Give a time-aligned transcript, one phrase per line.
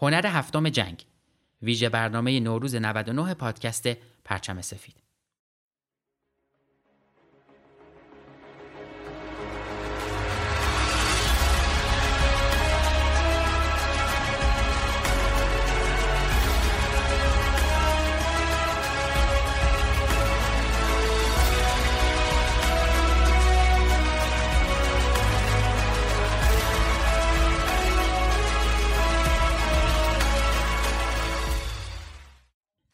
[0.00, 1.04] هنر هفتم جنگ.
[1.62, 3.88] ویژه برنامه نوروز 99 پادکست
[4.24, 5.07] پرچم سفید.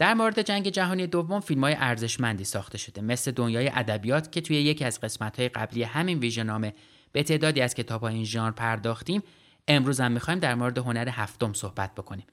[0.05, 4.57] در مورد جنگ جهانی دوم فیلم های ارزشمندی ساخته شده مثل دنیای ادبیات که توی
[4.57, 6.75] یکی از قسمت های قبلی همین ویژنامه
[7.13, 9.23] به تعدادی از کتاب های این ژانر پرداختیم
[9.69, 12.27] امروز هم می‌خوایم در مورد هنر هفتم صحبت بکنیم.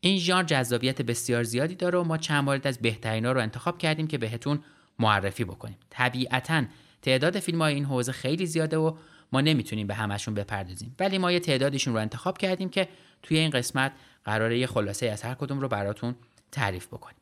[0.00, 4.06] این ژانر جذابیت بسیار زیادی داره و ما چند مورد از بهترینا رو انتخاب کردیم
[4.06, 4.60] که بهتون
[4.98, 5.76] معرفی بکنیم.
[5.90, 6.64] طبیعتا
[7.02, 8.96] تعداد فیلم های این حوزه خیلی زیاده و
[9.32, 10.94] ما نمی‌تونیم به همشون بپردازیم.
[11.00, 12.88] ولی ما یه تعدادشون رو انتخاب کردیم که
[13.22, 13.92] توی این قسمت
[14.24, 16.14] قراره یه خلاصه از هر کدوم رو براتون
[16.52, 17.16] تعریف بکنیم.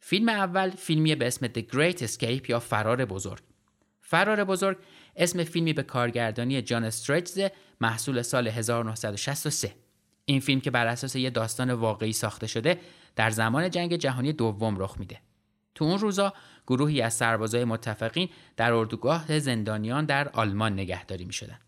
[0.00, 3.42] فیلم اول فیلمی به اسم The Great Escape یا فرار بزرگ.
[4.00, 4.76] فرار بزرگ
[5.16, 7.40] اسم فیلمی به کارگردانی جان استریتز
[7.80, 9.74] محصول سال 1963.
[10.24, 12.80] این فیلم که بر اساس یه داستان واقعی ساخته شده
[13.16, 15.20] در زمان جنگ جهانی دوم رخ میده.
[15.74, 16.32] تو اون روزا
[16.66, 21.58] گروهی از سربازای متفقین در اردوگاه زندانیان در آلمان نگهداری می شدن.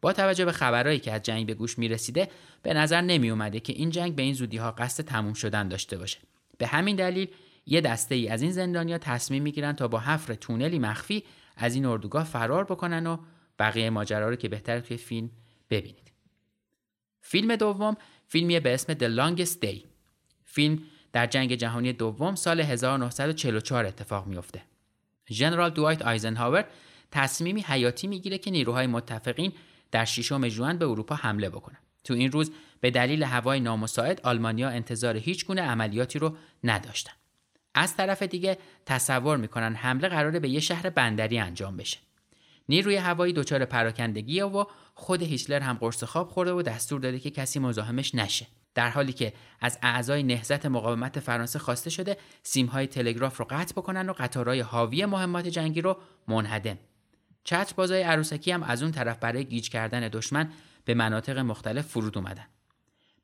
[0.00, 2.28] با توجه به خبرهایی که از جنگ به گوش می رسیده
[2.62, 5.98] به نظر نمی اومده که این جنگ به این زودی ها قصد تموم شدن داشته
[5.98, 6.18] باشه.
[6.58, 7.28] به همین دلیل
[7.66, 11.24] یه دسته ای از این زندانیا تصمیم می‌گیرن تا با حفر تونلی مخفی
[11.56, 13.16] از این اردوگاه فرار بکنن و
[13.58, 15.30] بقیه ماجرا رو که بهتر توی فیلم
[15.70, 16.12] ببینید.
[17.20, 19.84] فیلم دوم فیلمی به اسم The Longest Day.
[20.44, 20.82] فیلم
[21.12, 24.62] در جنگ جهانی دوم سال 1944 اتفاق میافته.
[25.30, 26.64] ژنرال دوایت آیزنهاور
[27.10, 29.52] تصمیمی حیاتی می‌گیره که نیروهای متفقین
[29.90, 31.78] در ششم ژوئن به اروپا حمله بکنن.
[32.04, 37.12] تو این روز به دلیل هوای نامساعد آلمانیا انتظار هیچ گونه عملیاتی رو نداشتن.
[37.74, 41.98] از طرف دیگه تصور می‌کنن حمله قراره به یه شهر بندری انجام بشه.
[42.68, 47.30] نیروی هوایی دچار پراکندگی و خود هیتلر هم قرص خواب خورده و دستور داده که
[47.30, 48.46] کسی مزاحمش نشه.
[48.74, 54.08] در حالی که از اعضای نهضت مقاومت فرانسه خواسته شده سیمهای تلگراف رو قطع بکنن
[54.08, 55.96] و قطارهای حاوی مهمات جنگی رو
[56.28, 56.78] منهدم.
[57.44, 60.50] چتر بازای عروسکی هم از اون طرف برای گیج کردن دشمن
[60.84, 62.46] به مناطق مختلف فرود اومدن.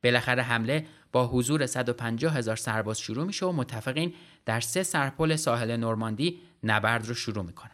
[0.02, 4.14] بالاخره حمله با حضور 150 هزار سرباز شروع میشه و متفقین
[4.44, 7.70] در سه سرپل ساحل نورماندی نبرد رو شروع می‌کنن.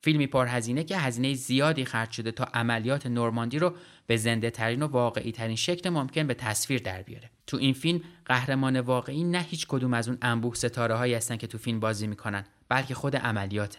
[0.00, 3.74] فیلمی پرهزینه که هزینه زیادی خرج شده تا عملیات نورماندی رو
[4.06, 7.30] به زنده ترین و واقعی ترین شکل ممکن به تصویر در بیاره.
[7.46, 11.46] تو این فیلم قهرمان واقعی نه هیچ کدوم از اون انبوه ستاره هایی هستن که
[11.46, 13.78] تو فیلم بازی می‌کنن بلکه خود عملیاته.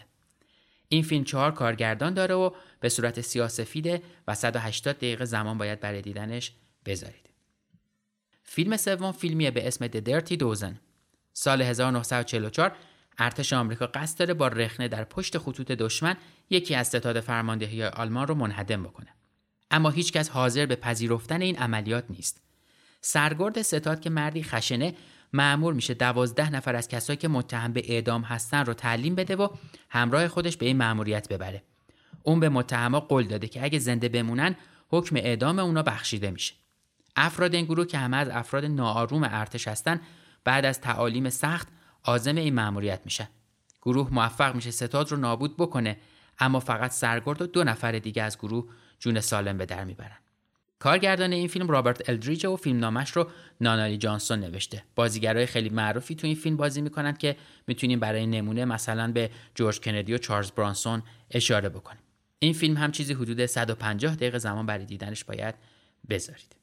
[0.94, 2.50] این فیلم چهار کارگردان داره و
[2.80, 6.52] به صورت سیاسفیده و 180 دقیقه زمان باید برای دیدنش
[6.86, 7.30] بذارید.
[8.44, 10.74] فیلم سوم فیلمیه به اسم The Dirty Dozen.
[11.34, 12.76] سال 1944
[13.18, 16.18] ارتش آمریکا قصد داره با رخنه در پشت خطوط دشمن
[16.50, 19.10] یکی از ستاد فرماندهی آلمان رو منهدم بکنه.
[19.72, 22.42] اما هیچکس حاضر به پذیرفتن این عملیات نیست.
[23.02, 24.96] سرگرد ستاد که مردی خشنه
[25.34, 29.48] معمور میشه دوازده نفر از کسایی که متهم به اعدام هستن رو تعلیم بده و
[29.90, 31.64] همراه خودش به این مأموریت ببره.
[32.24, 34.56] اون به متهما قول داده که اگه زنده بمونن
[34.90, 36.54] حکم اعدام اونا بخشیده میشه.
[37.16, 40.02] افراد این گروه که همه از افراد ناآروم ارتش هستن
[40.44, 41.68] بعد از تعالیم سخت
[42.04, 43.28] عازم این مأموریت میشن.
[43.82, 45.98] گروه موفق میشه ستاد رو نابود بکنه
[46.40, 48.66] اما فقط سرگرد و دو نفر دیگه از گروه
[49.00, 50.18] جون سالم به در می‌برن.
[50.84, 53.30] کارگردان این فیلم رابرت الدریج و فیلمنامش رو
[53.62, 54.84] نانالی جانسون نوشته.
[54.96, 57.36] بازیگرای خیلی معروفی تو این فیلم بازی می‌کنن که
[57.68, 62.02] می‌تونیم برای نمونه مثلا به جورج کندی و چارلز برانسون اشاره بکنیم.
[62.40, 65.56] این فیلم هم چیزی حدود 150 دقیقه زمان برای دیدنش باید
[66.10, 66.56] بذارید.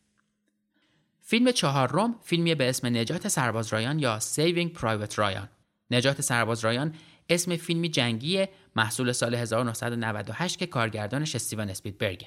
[1.21, 5.49] فیلم چهارم فیلمی به اسم نجات سرباز رایان یا Saving Private رایان.
[5.91, 6.95] نجات سرباز رایان
[7.29, 8.47] اسم فیلمی جنگی
[8.77, 12.27] محصول سال 1998 که کارگردانش استیون اسپیدبرگ.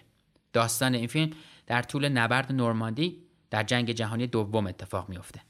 [0.54, 1.32] داستان این فیلم
[1.68, 5.42] در طول نبرد نورماندی در جنگ جهانی دوم اتفاق میافته.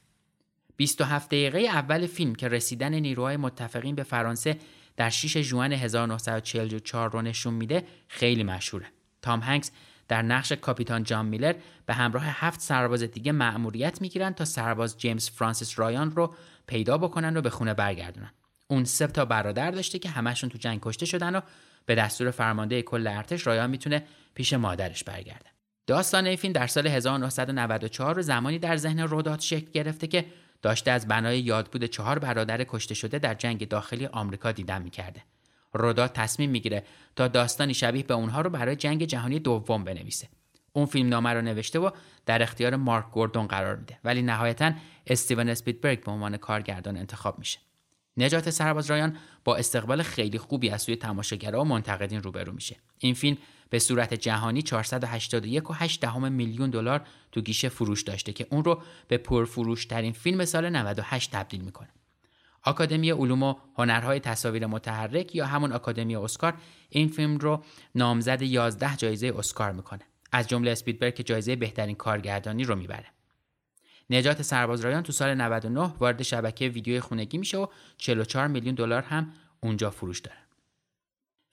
[0.78, 4.58] 27 دقیقه اول فیلم که رسیدن نیروهای متفقین به فرانسه
[4.98, 8.86] در 6 ژوئن 1944 رو نشون میده خیلی مشهوره.
[9.22, 9.72] تام هنگس
[10.08, 11.56] در نقش کاپیتان جان میلر
[11.86, 16.36] به همراه هفت سرباز دیگه مأموریت می‌گیرن تا سرباز جیمز فرانسیس رایان رو
[16.68, 18.32] پیدا بکنن و به خونه برگردونن
[18.68, 21.42] اون سه تا برادر داشته که همشون تو جنگ کشته شدن و
[21.86, 24.04] به دستور فرمانده کل ارتش رایان می‌تونه
[24.36, 25.53] پیش مادرش برگرده
[25.88, 30.26] داستان این فیلم در سال 1994 رو زمانی در ذهن رودات شکل گرفته که
[30.62, 35.22] داشته از بنای یادبود چهار برادر کشته شده در جنگ داخلی آمریکا دیدن می‌کرده.
[35.74, 36.84] رودات تصمیم می‌گیره
[37.16, 40.28] تا داستانی شبیه به اونها رو برای جنگ جهانی دوم بنویسه.
[40.74, 41.90] اون فیلم نامه رو نوشته و
[42.26, 44.72] در اختیار مارک گوردون قرار میده ولی نهایتا
[45.08, 47.60] استیون اسپیدبرگ به عنوان کارگردان انتخاب میشه.
[48.18, 52.76] نجات سرباز رایان با استقبال خیلی خوبی از سوی تماشاگرها و منتقدین روبرو میشه.
[53.00, 53.38] این فیلم
[53.70, 57.02] به صورت جهانی 481.8 میلیون دلار
[57.32, 61.90] تو گیشه فروش داشته که اون رو به پرفروش ترین فیلم سال 98 تبدیل می‌کنه.
[62.64, 66.54] آکادمی علوم و هنرهای تصاویر متحرک یا همون آکادمی اسکار
[66.90, 67.64] این فیلم رو
[67.96, 70.02] نامزد 11 جایزه اسکار می‌کنه.
[70.32, 73.06] از جمله اسپیدبرگ که جایزه بهترین کارگردانی رو می‌بره.
[74.10, 77.68] نجات سرباز رایان تو سال 99 وارد شبکه ویدیوی خونگی میشه و
[77.98, 80.38] 44 میلیون دلار هم اونجا فروش داره.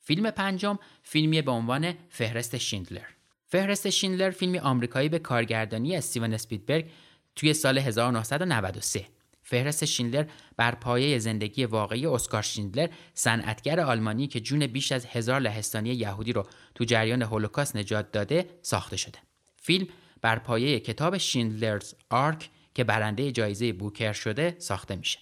[0.01, 3.07] فیلم پنجم فیلمی به عنوان فهرست شیندلر.
[3.47, 6.91] فهرست شیندلر فیلمی آمریکایی به کارگردانی استیون اسپیدبرگ
[7.37, 9.07] توی سال 1993
[9.43, 10.27] فهرست شیندلر
[10.57, 16.33] بر پایه زندگی واقعی اسکار شیندلر صنعتگر آلمانی که جون بیش از هزار لهستانی یهودی
[16.33, 19.19] رو تو جریان هولوکاست نجات داده ساخته شده.
[19.57, 19.87] فیلم
[20.23, 25.19] بر پایه کتاب شیندلرز آرک که برنده جایزه بوکر شده ساخته میشه.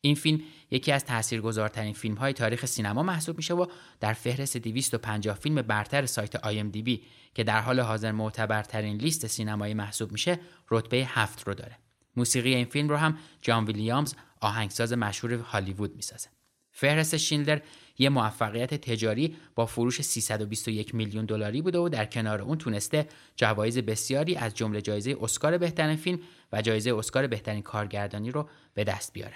[0.00, 0.40] این فیلم
[0.70, 3.66] یکی از تاثیرگذارترین فیلم های تاریخ سینما محسوب میشه و
[4.00, 6.98] در فهرست 250 فیلم برتر سایت IMDb
[7.34, 10.40] که در حال حاضر معتبرترین لیست سینمایی محسوب میشه
[10.70, 11.78] رتبه هفت رو داره.
[12.16, 16.28] موسیقی این فیلم رو هم جان ویلیامز آهنگساز مشهور هالیوود می‌سازه.
[16.70, 17.60] فهرست شیندلر
[17.98, 23.78] یه موفقیت تجاری با فروش 321 میلیون دلاری بوده و در کنار اون تونسته جوایز
[23.78, 26.18] بسیاری از جمله جایزه اسکار بهترین فیلم
[26.52, 29.34] و جایزه اسکار بهترین کارگردانی رو به دست بیاره.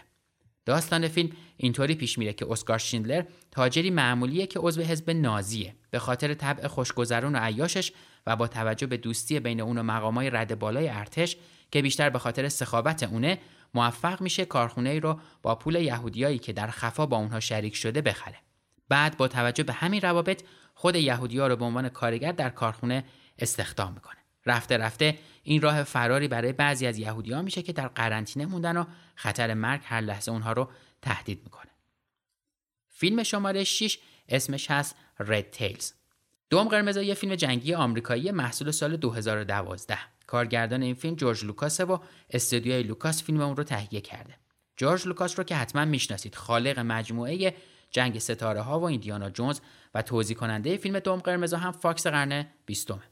[0.66, 5.98] داستان فیلم اینطوری پیش میره که اسکار شیندلر تاجری معمولیه که عضو حزب نازیه به
[5.98, 7.92] خاطر طبع خوشگذرون و عیاشش
[8.26, 11.36] و با توجه به دوستی بین اون و مقامای رد بالای ارتش
[11.70, 13.38] که بیشتر به خاطر سخاوت اونه
[13.76, 18.00] موفق میشه کارخونه ای رو با پول یهودیایی که در خفا با اونها شریک شده
[18.00, 18.36] بخره
[18.88, 20.42] بعد با توجه به همین روابط
[20.74, 23.04] خود یهودیا رو به عنوان کارگر در کارخونه
[23.38, 28.46] استخدام می‌کنه رفته رفته این راه فراری برای بعضی از یهودیان میشه که در قرنطینه
[28.46, 28.84] موندن و
[29.14, 30.68] خطر مرگ هر لحظه اونها رو
[31.02, 31.70] تهدید می‌کنه.
[32.88, 35.92] فیلم شماره 6 اسمش هست Red Tails.
[36.50, 40.15] دم قرمز یه فیلم جنگی آمریکایی محصول سال 2012.
[40.26, 41.98] کارگردان این فیلم جورج لوکاسه و
[42.30, 44.34] استودیوی لوکاس فیلم اون رو تهیه کرده.
[44.76, 47.54] جورج لوکاس رو که حتما می‌شناسید خالق مجموعه
[47.90, 49.60] جنگ ستاره ها و ایندیانا جونز
[49.94, 53.02] و توزیع کننده فیلم دم قرمز هم فاکس قرن بیستمه.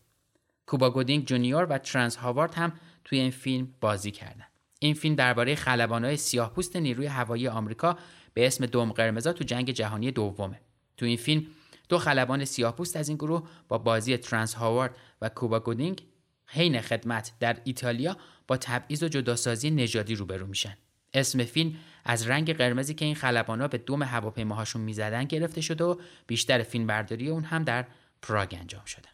[0.66, 2.72] کوبا گودینگ جونیور و ترانس هاوارد هم
[3.04, 4.46] توی این فیلم بازی کردن.
[4.78, 7.98] این فیلم درباره خلبانای سیاهپوست نیروی هوایی آمریکا
[8.34, 10.60] به اسم دم قرمزا تو جنگ جهانی دومه.
[10.96, 11.46] تو این فیلم
[11.88, 16.02] دو خلبان سیاهپوست از این گروه با بازی ترانس هاوارد و کوبا گودینگ
[16.46, 20.76] حین خدمت در ایتالیا با تبعیض و جداسازی نژادی روبرو میشن.
[21.14, 21.74] اسم فیلم
[22.04, 25.96] از رنگ قرمزی که این خلبانا به دوم هواپیماهاشون می‌زدن گرفته شده و
[26.26, 27.86] بیشتر فیلم برداری اون هم در
[28.22, 29.13] پراگ انجام شده.